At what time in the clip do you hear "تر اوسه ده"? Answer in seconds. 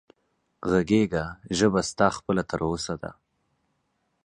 2.49-3.11